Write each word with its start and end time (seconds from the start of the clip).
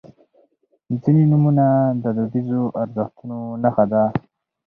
•ځینې 1.01 1.23
نومونه 1.31 1.65
د 2.03 2.05
دودیزو 2.17 2.61
ارزښتونو 2.81 3.37
نښه 3.63 3.85
ده. 3.91 4.03